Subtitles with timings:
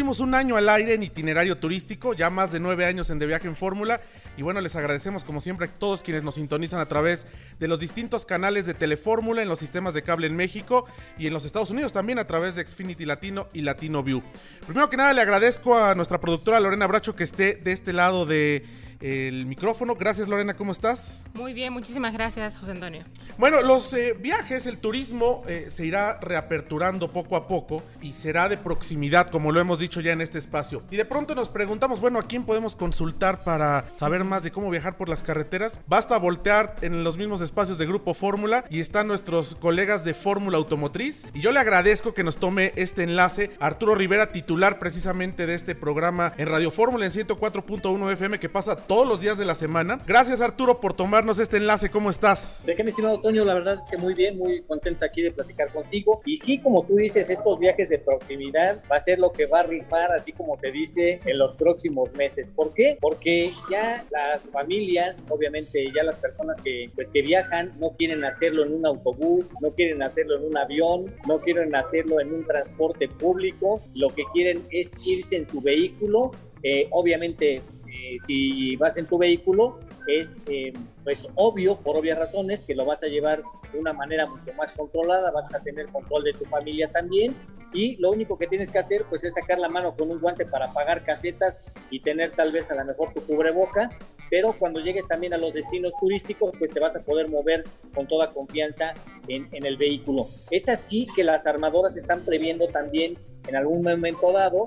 [0.00, 3.26] cumplimos un año al aire en itinerario turístico, ya más de nueve años en De
[3.26, 4.00] Viaje en Fórmula.
[4.38, 7.26] Y bueno, les agradecemos como siempre a todos quienes nos sintonizan a través
[7.58, 10.86] de los distintos canales de Telefórmula en los sistemas de cable en México
[11.18, 14.22] y en los Estados Unidos también a través de Xfinity Latino y Latino View.
[14.64, 18.24] Primero que nada le agradezco a nuestra productora Lorena Bracho que esté de este lado
[18.24, 18.64] de
[19.00, 19.94] el micrófono.
[19.94, 21.26] Gracias Lorena, ¿cómo estás?
[21.34, 23.02] Muy bien, muchísimas gracias José Antonio.
[23.38, 28.48] Bueno, los eh, viajes, el turismo eh, se irá reaperturando poco a poco y será
[28.48, 30.82] de proximidad, como lo hemos dicho ya en este espacio.
[30.90, 34.70] Y de pronto nos preguntamos, bueno, ¿a quién podemos consultar para saber más de cómo
[34.70, 35.80] viajar por las carreteras?
[35.86, 40.58] Basta voltear en los mismos espacios de Grupo Fórmula y están nuestros colegas de Fórmula
[40.58, 41.24] Automotriz.
[41.32, 45.74] Y yo le agradezco que nos tome este enlace Arturo Rivera, titular precisamente de este
[45.74, 50.00] programa en Radio Fórmula en 104.1 FM que pasa todos los días de la semana.
[50.04, 51.92] Gracias Arturo por tomarnos este enlace.
[51.92, 52.64] ¿Cómo estás?
[52.66, 55.30] De qué, mi estimado Toño, la verdad es que muy bien, muy contento aquí de
[55.30, 56.20] platicar contigo.
[56.26, 59.60] Y sí, como tú dices, estos viajes de proximidad va a ser lo que va
[59.60, 62.50] a rifar, así como se dice, en los próximos meses.
[62.50, 62.98] ¿Por qué?
[63.00, 68.64] Porque ya las familias, obviamente ya las personas que, pues, que viajan, no quieren hacerlo
[68.64, 73.06] en un autobús, no quieren hacerlo en un avión, no quieren hacerlo en un transporte
[73.06, 73.80] público.
[73.94, 76.32] Lo que quieren es irse en su vehículo
[76.62, 77.62] eh, obviamente
[78.10, 80.72] eh, si vas en tu vehículo, es eh,
[81.04, 84.72] pues obvio, por obvias razones, que lo vas a llevar de una manera mucho más
[84.72, 87.36] controlada, vas a tener control de tu familia también
[87.72, 90.44] y lo único que tienes que hacer pues es sacar la mano con un guante
[90.44, 93.90] para pagar casetas y tener tal vez a lo mejor tu cubreboca,
[94.28, 97.62] pero cuando llegues también a los destinos turísticos pues te vas a poder mover
[97.94, 98.94] con toda confianza
[99.28, 100.26] en, en el vehículo.
[100.50, 103.16] Es así que las armadoras están previendo también
[103.46, 104.64] en algún momento dado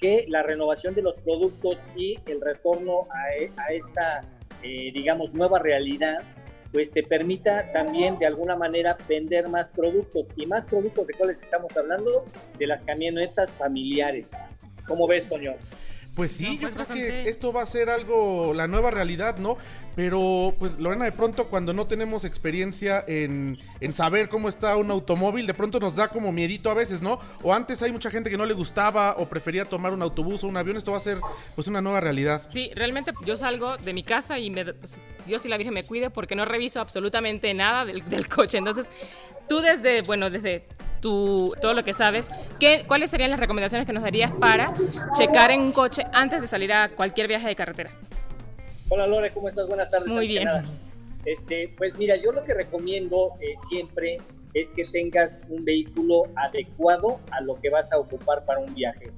[0.00, 4.22] que la renovación de los productos y el retorno a, e, esta,
[4.62, 6.22] eh, digamos, nueva realidad,
[6.72, 10.28] pues te permita también de alguna manera vender más productos.
[10.36, 12.24] Y más productos de cuáles estamos hablando,
[12.58, 14.52] de las camionetas familiares.
[14.86, 15.54] ¿Cómo ves, Toño?
[16.14, 19.56] Pues sí, yo pues creo que esto va a ser algo, la nueva realidad, ¿no?
[19.94, 24.90] Pero, pues, Lorena, de pronto cuando no tenemos experiencia en, en, saber cómo está un
[24.90, 27.20] automóvil, de pronto nos da como miedito a veces, ¿no?
[27.42, 30.48] O antes hay mucha gente que no le gustaba o prefería tomar un autobús o
[30.48, 31.18] un avión, esto va a ser,
[31.54, 32.42] pues, una nueva realidad.
[32.48, 34.96] Sí, realmente yo salgo de mi casa y me, pues,
[35.26, 38.58] Dios y la Virgen me cuide porque no reviso absolutamente nada del, del coche.
[38.58, 38.88] Entonces,
[39.50, 40.62] tú desde, bueno, desde
[41.00, 42.30] tu, todo lo que sabes,
[42.60, 44.72] ¿qué, ¿cuáles serían las recomendaciones que nos darías para
[45.18, 47.90] checar en un coche antes de salir a cualquier viaje de carretera?
[48.90, 49.66] Hola Lore, ¿cómo estás?
[49.66, 50.06] Buenas tardes.
[50.06, 50.48] Muy bien.
[51.24, 54.18] Este, pues mira, yo lo que recomiendo eh, siempre
[54.54, 59.10] es que tengas un vehículo adecuado a lo que vas a ocupar para un viaje.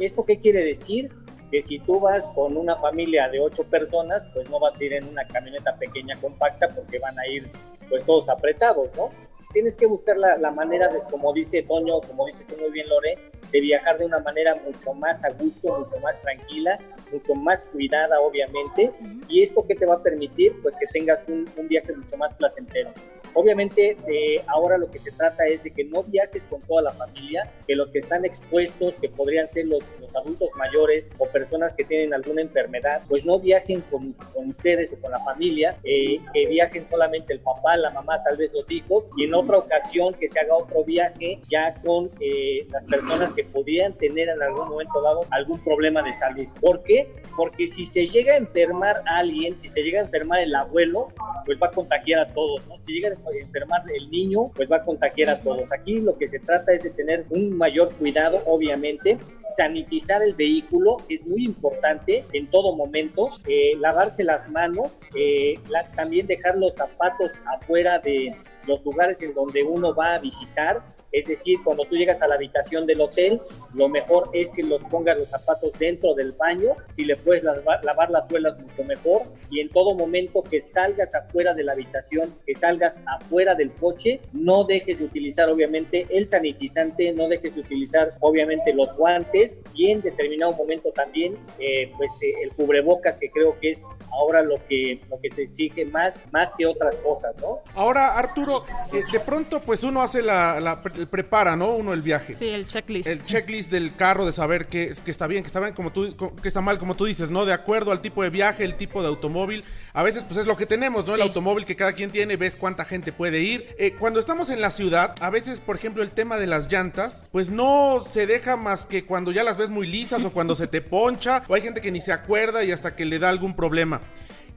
[0.00, 1.12] ¿Esto qué quiere decir?
[1.52, 4.94] Que si tú vas con una familia de ocho personas, pues no vas a ir
[4.94, 7.48] en una camioneta pequeña compacta porque van a ir
[7.88, 9.12] pues todos apretados, ¿no?
[9.56, 12.86] Tienes que buscar la, la, manera de, como dice Toño, como dices tú muy bien,
[12.90, 13.16] Lore,
[13.50, 16.78] de viajar de una manera mucho más a gusto, mucho más tranquila,
[17.10, 18.92] mucho más cuidada, obviamente.
[19.30, 22.34] Y esto que te va a permitir, pues que tengas un, un viaje mucho más
[22.34, 22.90] placentero.
[23.38, 23.98] Obviamente,
[24.46, 27.76] ahora lo que se trata es de que no viajes con toda la familia, que
[27.76, 32.14] los que están expuestos, que podrían ser los, los adultos mayores o personas que tienen
[32.14, 36.86] alguna enfermedad, pues no viajen con, con ustedes o con la familia, eh, que viajen
[36.86, 40.40] solamente el papá, la mamá, tal vez los hijos, y en otra ocasión que se
[40.40, 45.26] haga otro viaje ya con eh, las personas que podrían tener en algún momento dado
[45.30, 46.46] algún problema de salud.
[46.60, 47.08] ¿Por qué?
[47.36, 51.08] Porque si se llega a enfermar a alguien, si se llega a enfermar el abuelo,
[51.44, 52.76] pues va a contagiar a todos, ¿no?
[52.76, 55.72] Si llega enfermar el niño, pues va a contagiar a todos.
[55.72, 59.18] Aquí lo que se trata es de tener un mayor cuidado, obviamente,
[59.56, 65.54] sanitizar el vehículo es muy importante en todo momento, eh, lavarse las manos, eh,
[65.94, 68.34] también dejar los zapatos afuera de
[68.66, 70.82] los lugares en donde uno va a visitar,
[71.16, 73.40] es decir, cuando tú llegas a la habitación del hotel,
[73.72, 78.10] lo mejor es que los pongas los zapatos dentro del baño, si le puedes lavar,
[78.10, 79.22] las suelas mucho mejor.
[79.50, 84.20] Y en todo momento que salgas afuera de la habitación, que salgas afuera del coche,
[84.34, 89.62] no dejes de utilizar obviamente el sanitizante, no dejes de utilizar obviamente los guantes.
[89.74, 94.42] Y en determinado momento también eh, pues eh, el cubrebocas que creo que es ahora
[94.42, 97.60] lo que, lo que se exige más, más que otras cosas, ¿no?
[97.74, 101.70] Ahora Arturo, eh, de pronto pues uno hace la, la prepara, ¿no?
[101.70, 102.34] Uno el viaje.
[102.34, 103.08] Sí, el checklist.
[103.08, 106.16] El checklist del carro de saber que, que está bien, que está bien, como tú,
[106.40, 107.44] que está mal, como tú dices, ¿no?
[107.44, 109.64] De acuerdo al tipo de viaje, el tipo de automóvil.
[109.92, 111.14] A veces, pues es lo que tenemos, ¿no?
[111.14, 113.74] El automóvil que cada quien tiene, ves cuánta gente puede ir.
[113.78, 117.24] Eh, cuando estamos en la ciudad, a veces, por ejemplo, el tema de las llantas,
[117.32, 120.66] pues no se deja más que cuando ya las ves muy lisas o cuando se
[120.66, 123.54] te poncha, o hay gente que ni se acuerda y hasta que le da algún
[123.54, 124.00] problema.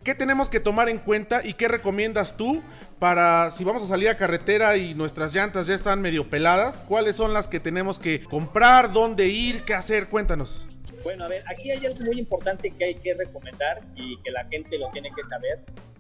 [0.03, 2.63] ¿Qué tenemos que tomar en cuenta y qué recomiendas tú
[2.99, 6.85] para si vamos a salir a carretera y nuestras llantas ya están medio peladas?
[6.87, 8.93] ¿Cuáles son las que tenemos que comprar?
[8.93, 9.63] ¿Dónde ir?
[9.63, 10.07] ¿Qué hacer?
[10.07, 10.69] Cuéntanos.
[11.03, 14.45] Bueno, a ver, aquí hay algo muy importante que hay que recomendar y que la
[14.45, 15.59] gente lo tiene que saber.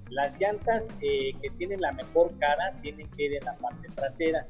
[0.09, 4.47] Las llantas eh, que tienen la mejor cara tienen que ir en la parte trasera.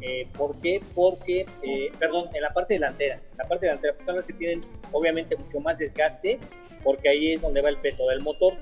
[0.00, 0.80] Eh, ¿Por qué?
[0.94, 3.20] Porque, eh, perdón, en la parte delantera.
[3.36, 6.40] La parte delantera pues son las que tienen obviamente mucho más desgaste
[6.86, 8.54] porque ahí es donde va el peso del motor.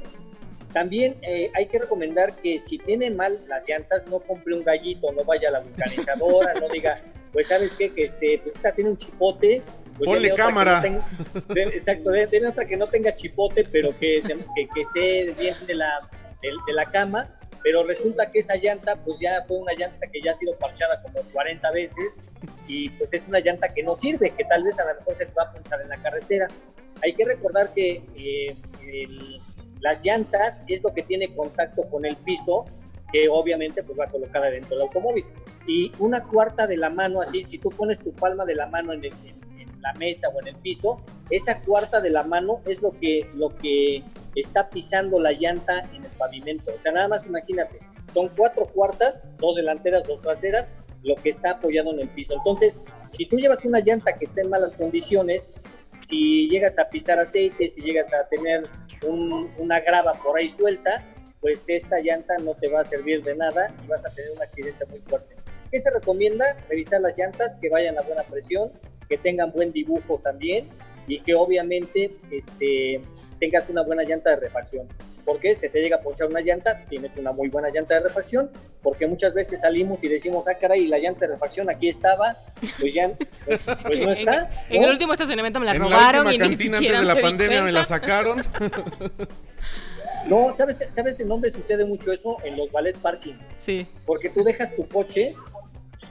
[0.74, 5.12] También eh, hay que recomendar que si tiene mal las llantas, no compre un gallito,
[5.12, 7.00] no vaya a la vulcanizadora, no diga,
[7.32, 9.62] pues sabes qué, que este, pues esta tiene un chipote.
[9.96, 10.82] Pues Ponle cámara.
[11.54, 16.00] exacto, tiene otra que no tenga chipote, pero que, que, esté bien de la,
[16.42, 20.32] de, la cama pero resulta que esa llanta pues ya fue una llanta que ya
[20.32, 22.22] ha sido parchada como 40 veces
[22.66, 25.24] y pues es una llanta que no sirve, que tal vez a lo mejor se
[25.24, 26.46] te va a punchar en la carretera.
[27.02, 28.54] Hay que recordar que eh,
[28.86, 29.38] el,
[29.84, 32.64] las llantas es lo que tiene contacto con el piso,
[33.12, 35.26] que obviamente pues va colocada dentro del automóvil.
[35.66, 38.94] Y una cuarta de la mano, así, si tú pones tu palma de la mano
[38.94, 43.28] en, la mesa o en el piso, esa cuarta de la mano es lo que,
[43.34, 44.02] lo que
[44.34, 46.72] está pisando la llanta en el pavimento.
[46.74, 47.78] O sea, nada más imagínate,
[48.10, 52.32] son cuatro cuartas, dos delanteras, dos traseras, lo que está apoyado en el piso.
[52.32, 55.52] Entonces, si tú llevas una llanta que está en malas condiciones,
[56.04, 58.68] si llegas a pisar aceite, si llegas a tener
[59.58, 61.04] una grava por ahí suelta,
[61.40, 64.42] pues esta llanta no te va a servir de nada y vas a tener un
[64.42, 65.34] accidente muy fuerte.
[65.70, 66.44] ¿Qué se recomienda?
[66.68, 68.72] Revisar las llantas, que vayan a buena presión,
[69.08, 70.68] que tengan buen dibujo también
[71.06, 73.00] y que obviamente este,
[73.38, 74.88] tengas una buena llanta de refacción
[75.24, 78.50] porque se te llega a ponchar una llanta, tienes una muy buena llanta de refacción,
[78.82, 82.36] porque muchas veces salimos y decimos, ah, caray, la llanta de refacción aquí estaba,
[82.78, 83.10] pues ya
[83.44, 84.50] pues, pues no está.
[84.68, 86.28] En, el último estacionamiento me la robaron.
[86.28, 88.42] En la cantina antes de la pandemia me la sacaron.
[90.26, 92.38] No, ¿sabes, ¿sabes en dónde sucede mucho eso?
[92.44, 93.34] En los ballet parking.
[93.58, 93.86] Sí.
[94.06, 95.34] Porque tú dejas tu coche,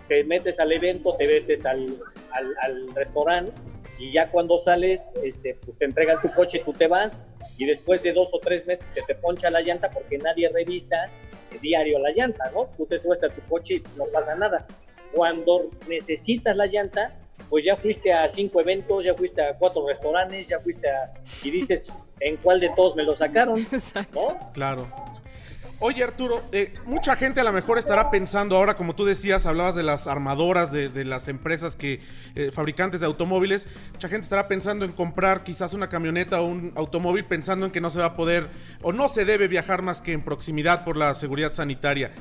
[0.07, 1.97] te metes al evento, te metes al,
[2.31, 3.53] al, al restaurante
[3.97, 7.25] y ya cuando sales, este, pues te entregan tu coche, tú te vas
[7.57, 11.11] y después de dos o tres meses se te poncha la llanta porque nadie revisa
[11.61, 12.69] diario la llanta, ¿no?
[12.75, 14.65] Tú te subes a tu coche y pues no pasa nada.
[15.13, 17.15] Cuando necesitas la llanta,
[17.49, 21.13] pues ya fuiste a cinco eventos, ya fuiste a cuatro restaurantes, ya fuiste a...
[21.43, 21.85] y dices,
[22.19, 23.59] ¿en cuál de todos me lo sacaron?
[24.13, 24.51] ¿No?
[24.53, 24.87] Claro.
[25.85, 29.75] Oye Arturo, eh, mucha gente a lo mejor estará pensando ahora, como tú decías, hablabas
[29.75, 31.99] de las armadoras, de, las empresas que,
[32.35, 36.71] eh, fabricantes de automóviles, mucha gente estará pensando en comprar quizás una camioneta o un
[36.77, 38.47] automóvil pensando en que no se va a poder
[38.81, 42.11] o no se debe viajar más que en proximidad por la seguridad sanitaria.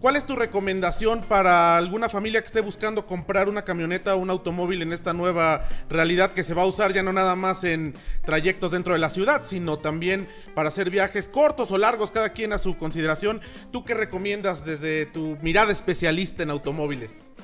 [0.00, 4.30] ¿Cuál es tu recomendación para alguna familia que esté buscando comprar una camioneta o un
[4.30, 7.94] automóvil en esta nueva realidad que se va a usar ya no nada más en
[8.24, 12.54] trayectos dentro de la ciudad, sino también para hacer viajes cortos o largos, cada quien
[12.54, 13.42] a su consideración?
[13.72, 17.34] ¿Tú qué recomiendas desde tu mirada especialista en automóviles?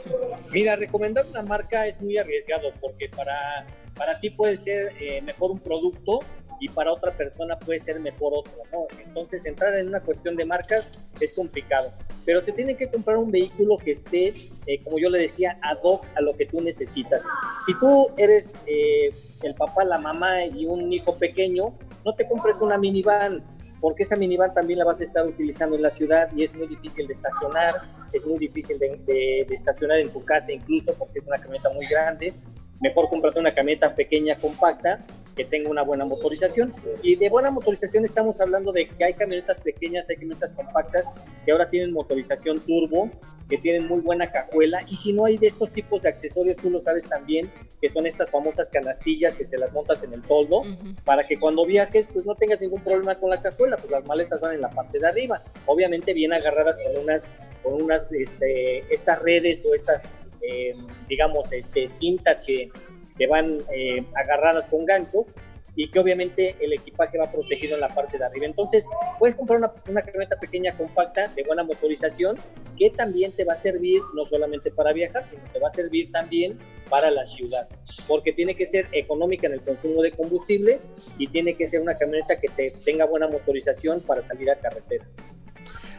[0.51, 5.51] Mira, recomendar una marca es muy arriesgado porque para, para ti puede ser eh, mejor
[5.51, 6.21] un producto
[6.59, 8.87] y para otra persona puede ser mejor otro, ¿no?
[9.05, 11.93] Entonces entrar en una cuestión de marcas es complicado,
[12.27, 14.35] pero se tiene que comprar un vehículo que esté,
[14.67, 17.25] eh, como yo le decía, ad hoc a lo que tú necesitas.
[17.65, 19.13] Si tú eres eh,
[19.43, 23.45] el papá, la mamá y un hijo pequeño, no te compres una minivan,
[23.81, 26.67] porque esa minivan también la vas a estar utilizando en la ciudad y es muy
[26.67, 27.75] difícil de estacionar,
[28.13, 31.87] es muy difícil de, de estacionar en tu casa incluso porque es una camioneta muy
[31.87, 32.33] grande
[32.81, 35.05] mejor cómprate una camioneta pequeña, compacta,
[35.37, 36.73] que tenga una buena motorización.
[37.03, 41.13] Y de buena motorización estamos hablando de que hay camionetas pequeñas, hay camionetas compactas
[41.45, 43.11] que ahora tienen motorización turbo,
[43.49, 44.83] que tienen muy buena cajuela.
[44.89, 48.07] Y si no hay de estos tipos de accesorios, tú lo sabes también, que son
[48.07, 50.63] estas famosas canastillas que se las montas en el toldo,
[51.05, 54.41] para que cuando viajes, pues no tengas ningún problema con la cajuela, pues las maletas
[54.41, 55.43] van en la parte de arriba.
[55.67, 60.75] Obviamente bien agarradas con unas, con unas, este, estas redes o estas eh,
[61.09, 62.71] digamos, este, cintas que,
[63.17, 65.35] que van eh, agarradas con ganchos
[65.77, 68.47] y que obviamente el equipaje va protegido en la parte de arriba.
[68.47, 68.89] Entonces,
[69.19, 72.37] puedes comprar una, una, camioneta pequeña, compacta, de buena motorización,
[72.79, 76.11] que también te va a servir no solamente para viajar, sino te va a servir
[76.11, 77.69] también para la ciudad,
[78.07, 80.81] porque tiene que ser económica en el consumo de combustible
[81.19, 85.05] y tiene que ser una camioneta que te tenga buena motorización para salir a carretera.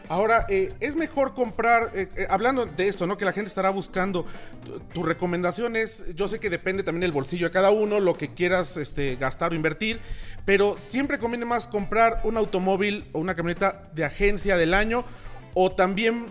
[0.08, 3.18] Ahora, eh, es mejor comprar, eh, eh, hablando de esto, ¿no?
[3.18, 4.24] Que la gente estará buscando,
[4.94, 8.32] tu, recomendación es, yo sé que depende también del bolsillo de cada uno, lo que
[8.32, 10.00] quieras este, gastar o invertir,
[10.46, 15.04] pero siempre conviene más comprar un automóvil o una camioneta de agencia del año,
[15.54, 16.26] o también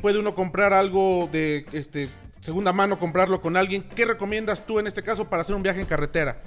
[0.00, 2.08] puede uno comprar algo de este,
[2.40, 3.82] segunda mano, comprarlo con alguien.
[3.94, 6.38] ¿Qué recomiendas tú en este caso para hacer un viaje en carretera?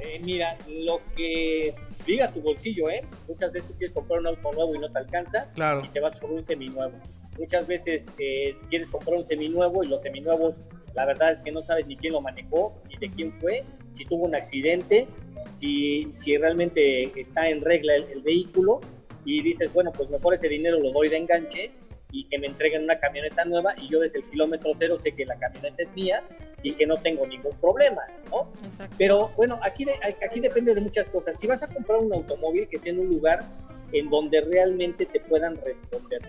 [0.00, 1.74] Eh, mira, lo que
[2.06, 3.02] diga tu bolsillo, ¿eh?
[3.26, 5.82] Muchas veces tú quieres comprar un auto nuevo y no te alcanza claro.
[5.84, 6.94] y te vas por un seminuevo.
[7.36, 11.60] Muchas veces eh, quieres comprar un seminuevo y los seminuevos, la verdad es que no
[11.60, 15.06] sabes ni quién lo manejó, ni de quién fue, si tuvo un accidente,
[15.46, 18.80] si, si realmente está en regla el vehículo
[19.24, 21.70] y dices, bueno, pues mejor ese dinero lo doy de enganche
[22.10, 25.26] y que me entreguen una camioneta nueva y yo desde el kilómetro cero sé que
[25.26, 26.22] la camioneta es mía
[26.62, 28.50] y que no tengo ningún problema, ¿no?
[28.96, 31.38] Pero bueno, aquí, aquí depende de muchas cosas.
[31.38, 33.44] Si vas a comprar un automóvil que sea en un lugar
[33.92, 36.22] en donde realmente te puedan responder.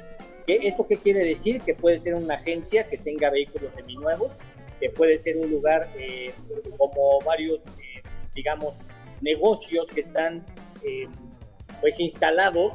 [0.45, 1.61] ¿Qué, ¿Esto qué quiere decir?
[1.61, 4.39] Que puede ser una agencia que tenga vehículos seminuevos,
[4.79, 6.33] que puede ser un lugar eh,
[6.77, 8.01] como varios, eh,
[8.33, 8.75] digamos,
[9.21, 10.45] negocios que están
[10.83, 11.07] eh,
[11.81, 12.73] pues instalados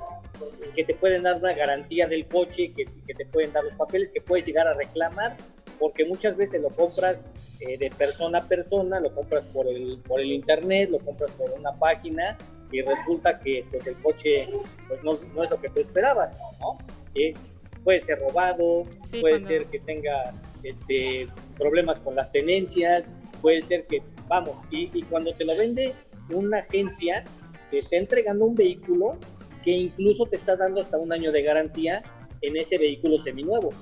[0.74, 4.10] que te pueden dar una garantía del coche, que, que, te pueden dar los papeles,
[4.10, 5.36] que puedes llegar a reclamar,
[5.78, 10.20] porque muchas veces lo compras eh, de persona a persona, lo compras por el, por
[10.20, 12.36] el internet, lo compras por una página
[12.70, 14.48] y resulta que pues el coche
[14.88, 16.78] pues no, no es lo que tú esperabas, ¿no?
[17.14, 17.34] Eh,
[17.82, 18.84] puede ser robado,
[19.20, 25.02] puede ser que tenga este, problemas con las tenencias, puede ser que, vamos, y, y
[25.02, 25.92] cuando te lo vende
[26.30, 27.24] una agencia,
[27.70, 29.18] te está entregando un vehículo
[29.64, 32.02] que incluso te está dando hasta un año de garantía
[32.40, 33.72] en ese vehículo seminuevo.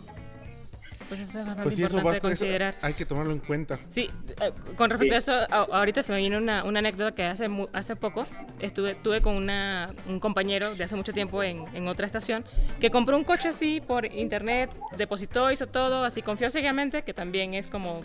[1.09, 2.79] Pues eso es bastante pues sí, importante eso considerar.
[2.81, 3.79] hay que tomarlo en cuenta.
[3.89, 4.09] Sí,
[4.41, 7.97] eh, con respecto a eso, ahorita se me viene una, una, anécdota que hace, hace
[7.97, 8.27] poco
[8.61, 12.47] estuve tuve con una, un compañero de hace mucho tiempo en, en, otra estación
[12.81, 17.53] que compró un coche así por internet, depositó, hizo todo, así confió ciegamente, que también
[17.53, 18.03] es como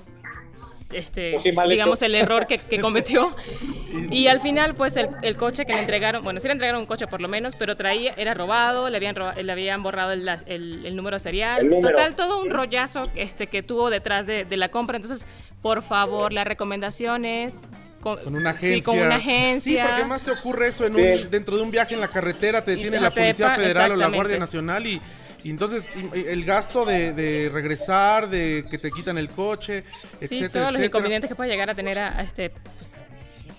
[0.91, 1.35] este,
[1.69, 3.35] digamos, el error que, cometió.
[4.11, 7.07] Y al final, pues el, coche que le entregaron, bueno, sí le entregaron un coche
[7.07, 11.17] por lo menos, pero traía, era robado, le habían, le habían borrado el, el, número
[11.19, 11.67] serial.
[11.81, 14.97] Total, todo un rollazo este, que tuvo detrás de, la compra.
[14.97, 15.25] Entonces,
[15.61, 17.59] por favor, la recomendación es
[18.01, 18.77] con, una agencia.
[18.77, 19.83] Sí, con una agencia.
[19.83, 22.71] Sí, porque más te ocurre eso en dentro de un viaje en la carretera, te
[22.71, 25.01] detiene la Policía Federal o la Guardia Nacional y
[25.43, 29.83] y entonces el gasto de, regresar, de que te quitan el coche,
[30.19, 30.47] etcétera.
[30.47, 32.95] Sí, todos los inconvenientes que puede llegar a tener a, este, pues,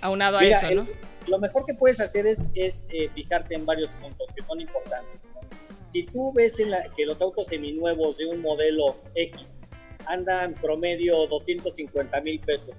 [0.00, 0.87] aunado a eso, ¿no?
[1.28, 5.28] lo mejor que puedes hacer es, es eh, fijarte en varios puntos que son importantes.
[5.76, 9.66] Si tú ves en la, que los autos seminuevos de un modelo X
[10.06, 12.75] andan promedio 250 mil pesos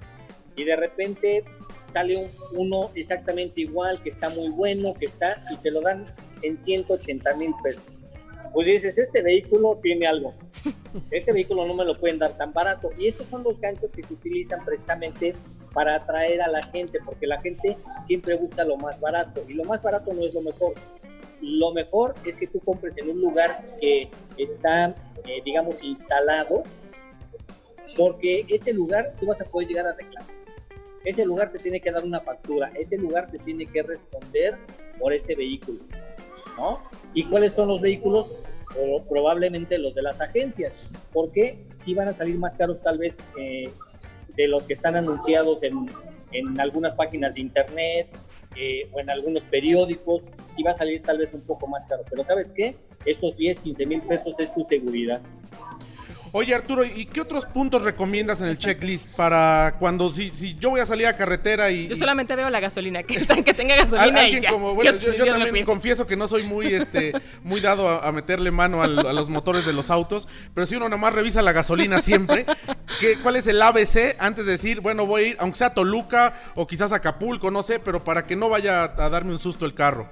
[0.56, 1.44] y de repente
[1.92, 6.06] sale uno exactamente igual, que está muy bueno, que está, y te lo dan
[6.42, 8.00] en 180 mil pesos
[8.54, 10.34] pues dices, este vehículo tiene algo.
[11.12, 12.90] Este vehículo no me lo pueden dar tan barato.
[12.98, 15.36] Y estos son los ganchos que se utilizan precisamente
[15.72, 19.44] para atraer a la gente, porque la gente siempre busca lo más barato.
[19.48, 20.74] Y lo más barato no es lo mejor.
[21.42, 26.64] Lo mejor es que tú compres en un lugar que está, eh, digamos, instalado,
[27.96, 30.40] porque ese lugar tú vas a poder llegar a reclamar.
[31.06, 34.58] Ese lugar te tiene que dar una factura, ese lugar te tiene que responder
[35.00, 35.80] por ese vehículo.
[37.14, 38.32] ¿Y cuáles son los vehículos?
[39.10, 43.70] probablemente los de las agencias, porque si van a salir más caros tal vez eh,
[44.36, 45.90] de los que están anunciados en,
[46.32, 48.08] en algunas páginas de internet
[48.56, 52.04] eh, o en algunos periódicos, si va a salir tal vez un poco más caro.
[52.10, 52.76] Pero ¿sabes qué?
[53.06, 55.22] Esos 10, 15 mil pesos es tu seguridad.
[56.32, 60.70] Oye Arturo, ¿y qué otros puntos recomiendas en el checklist para cuando si, si yo
[60.70, 61.88] voy a salir a carretera y...
[61.88, 64.52] Yo solamente veo la gasolina, que, que tenga gasolina y ya.
[64.52, 68.82] Como, bueno, yo, también confieso que no soy muy, este, muy dado a, meterle mano
[68.84, 72.46] a los motores de los autos, pero si uno nada más revisa la gasolina siempre,
[73.00, 75.74] ¿qué, ¿cuál es el ABC antes de decir, bueno, voy a ir, aunque sea a
[75.74, 79.40] Toluca o quizás a Acapulco, no sé, pero para que no vaya a darme un
[79.40, 80.10] susto el carro?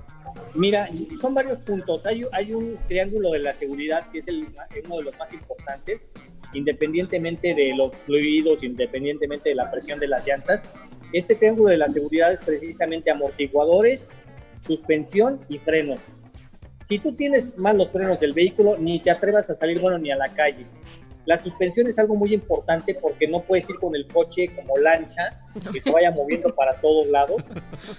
[0.54, 0.90] Mira,
[1.20, 2.06] son varios puntos.
[2.06, 6.10] Hay, un triángulo de la seguridad que es uno de los más importantes,
[6.54, 10.72] independientemente de los fluidos, independientemente de la presión de las llantas.
[11.14, 14.22] Este triángulo de la seguridad es precisamente amortiguadores,
[14.66, 16.20] suspensión y frenos.
[16.84, 20.12] Si tú tienes mal los frenos del vehículo, ni te atrevas a salir bueno ni
[20.12, 20.66] a la calle.
[21.28, 25.42] La suspensión es algo muy importante porque no puedes ir con el coche como lancha,
[25.74, 27.44] que se vaya moviendo para todos lados.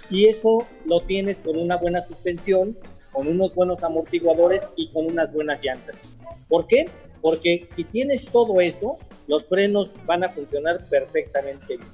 [0.09, 2.75] Y eso lo tienes con una buena suspensión,
[3.11, 6.23] con unos buenos amortiguadores y con unas buenas llantas.
[6.47, 6.89] ¿Por qué?
[7.21, 11.89] Porque si tienes todo eso, los frenos van a funcionar perfectamente bien.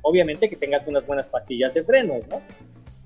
[0.00, 2.40] Obviamente que tengas unas buenas pastillas de frenos, ¿no?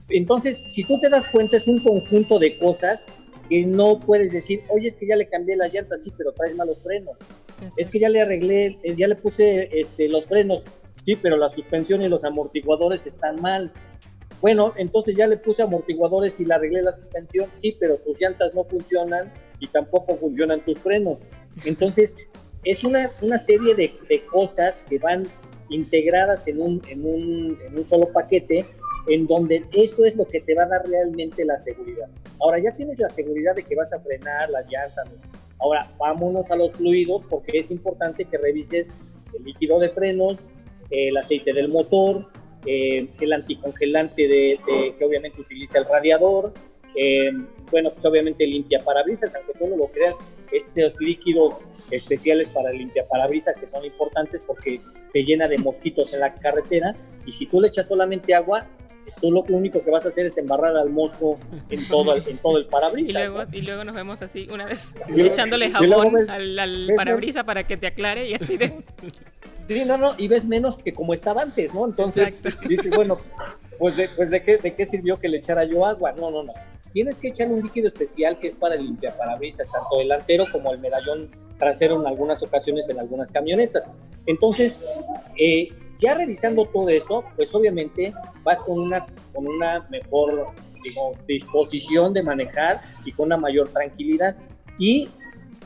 [0.08, 3.08] Entonces, si tú te das cuenta, es un conjunto de cosas
[3.48, 6.54] que no puedes decir, oye, es que ya le cambié las llantas, sí, pero traes
[6.54, 7.18] malos frenos.
[7.76, 10.64] Es que ya le arreglé, eh, ya le puse este, los frenos,
[10.96, 13.72] sí, pero la suspensión y los amortiguadores están mal.
[14.40, 18.54] Bueno, entonces ya le puse amortiguadores y le arreglé la suspensión, sí, pero tus llantas
[18.54, 21.28] no funcionan y tampoco funcionan tus frenos.
[21.64, 22.16] Entonces,
[22.64, 25.28] es una, una serie de, de, cosas que van
[25.68, 28.66] integradas en un, en, un, en un solo paquete
[29.06, 32.08] en donde eso es lo que te va a dar realmente la seguridad.
[32.40, 35.08] Ahora ya tienes la seguridad de que vas a frenar las llantas.
[35.62, 38.92] Ahora vámonos a los fluidos porque es importante que revises
[39.32, 40.50] el líquido de frenos,
[40.90, 42.28] el aceite del motor,
[42.66, 44.58] eh, el anticongelante de,
[44.98, 46.52] que obviamente utiliza el radiador,
[46.96, 47.30] eh,
[47.70, 53.06] bueno, pues obviamente limpia parabrisas, aunque tú no lo creas, estos líquidos especiales para limpia
[53.08, 57.60] parabrisas que son importantes porque se llena de mosquitos en la carretera y si tú
[57.60, 58.66] le echas solamente agua,
[59.20, 61.38] tú lo único que vas a hacer es embarrar al mosco
[61.70, 63.10] en todo el, en todo el parabrisas.
[63.12, 67.64] Y luego, y luego nos vemos así, una vez echándole jabón al, al parabrisas para
[67.64, 68.82] que te aclare y así de...
[69.66, 71.84] Sí, no, no, y ves menos que como estaba antes, ¿no?
[71.84, 73.20] Entonces dices, bueno,
[73.78, 76.12] pues, de, pues de, qué, de qué sirvió que le echara yo agua.
[76.12, 76.52] No, no, no.
[76.92, 80.78] Tienes que echar un líquido especial que es para limpiar parabrisas, tanto delantero como el
[80.78, 83.92] medallón trasero en algunas ocasiones en algunas camionetas.
[84.26, 85.04] Entonces,
[85.36, 90.48] eh, ya revisando todo eso, pues obviamente vas con una, con una mejor
[91.26, 94.36] disposición de manejar y con una mayor tranquilidad.
[94.78, 95.08] Y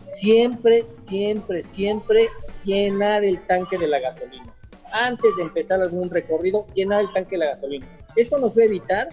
[0.04, 2.28] siempre, siempre, siempre
[2.64, 4.54] llenar el tanque de la gasolina.
[4.92, 7.86] Antes de empezar algún recorrido, llenar el tanque de la gasolina.
[8.14, 9.08] Esto nos va a evitar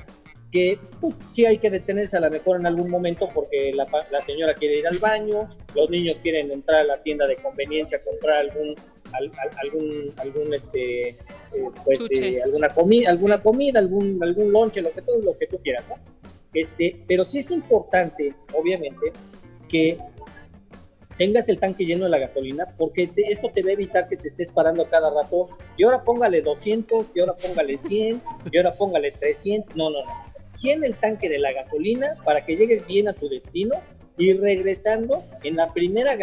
[0.54, 4.22] que pues sí hay que detenerse a lo mejor en algún momento porque la, la,
[4.22, 8.02] señora quiere ir al baño, los niños quieren entrar a la tienda de conveniencia a
[8.02, 8.76] comprar algún
[9.60, 11.18] algún algún este eh,
[11.84, 15.58] pues eh, alguna comida alguna comida algún algún lonche lo que todo lo que tú
[15.58, 15.96] quieras ¿no?
[16.54, 19.12] este pero sí es importante obviamente
[19.68, 19.98] que
[21.18, 24.28] tengas el tanque lleno de la gasolina, porque esto te va a evitar que te
[24.28, 25.50] estés parando cada rato.
[25.78, 29.76] Y ahora póngale 200, y ahora póngale 100, y ahora póngale 300.
[29.76, 30.33] No, no, no.
[30.60, 33.76] Llena el tanque de la gasolina para que llegues bien a tu destino
[34.18, 36.16] y regresando en la primera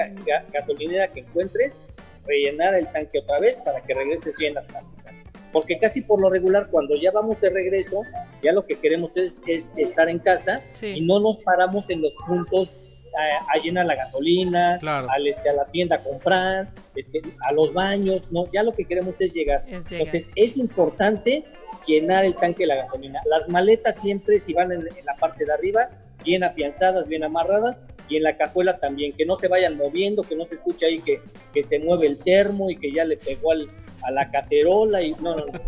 [0.53, 1.81] gasolinera que encuentres,
[2.25, 5.25] rellenar el tanque otra vez para que regreses bien a tu casa.
[5.53, 8.03] Porque casi por lo regular, cuando ya vamos de regreso,
[8.43, 12.15] ya lo que queremos es, es estar en casa y no nos paramos en los
[12.27, 12.79] puntos
[13.17, 18.31] a, llenar la gasolina, al, este, a la tienda a comprar, este, a los baños,
[18.31, 18.51] ¿no?
[18.53, 19.65] Ya lo que queremos es llegar.
[19.67, 21.45] Entonces es importante
[21.87, 23.21] llenar el tanque de la gasolina.
[23.27, 25.91] Las maletas siempre, si van en, la parte de arriba,
[26.25, 30.37] bien afianzadas, bien amarradas, y en la cajuela también, que no se vayan moviendo, que
[30.37, 31.21] no se escuche ahí que,
[31.53, 33.71] que se mueve el termo y que ya le pegó al,
[34.03, 35.61] a la cacerola, y no, no, no.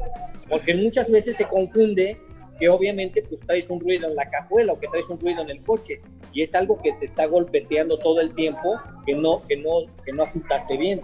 [0.49, 2.19] Porque muchas veces se confunde
[2.63, 5.51] que obviamente pues traes un ruido en la cajuela o que traes un ruido en
[5.51, 6.01] el coche
[6.33, 10.13] y es algo que te está golpeteando todo el tiempo que no que no que
[10.13, 11.01] no ajustaste bien.